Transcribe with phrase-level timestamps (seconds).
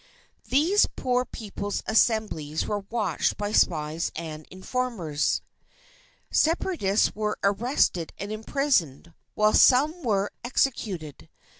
[0.49, 5.43] These poor people's Assemblies were watched by spies and informers.
[6.31, 11.29] Separatists were arrested and imprisoned, while some were executed.